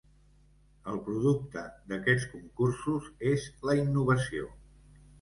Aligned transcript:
El 0.93 0.97
producte 1.09 1.63
d'aquests 1.93 2.27
concursos 2.33 3.13
és 3.37 3.49
la 3.71 3.81
innovació. 3.85 4.55